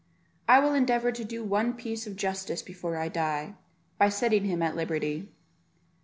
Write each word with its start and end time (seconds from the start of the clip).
I 0.47 0.57
will 0.57 0.73
endeavour 0.73 1.11
to 1.11 1.23
do 1.23 1.43
one 1.43 1.73
piece 1.75 2.07
of 2.07 2.15
justice 2.15 2.63
before 2.63 2.97
I 2.97 3.07
die, 3.07 3.53
by 3.99 4.09
setting 4.09 4.45
him 4.45 4.63
at 4.63 4.75
liberty." 4.75 5.29